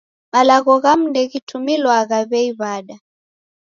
Malagho 0.33 0.73
ghamu 0.83 1.05
ndeghitumilwagha 1.11 2.17
w'ei 2.29 2.51
w'ada. 2.59 2.95